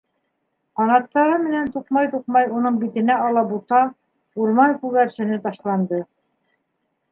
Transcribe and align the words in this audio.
Ҡанаттары 0.79 1.35
менән 1.43 1.69
туҡмай-туҡмай 1.75 2.49
уның 2.61 2.79
битенә 2.85 3.19
Алатуба 3.27 3.83
—урман 3.91 4.77
күгәрсене 4.83 5.41
ташланды. 5.47 6.05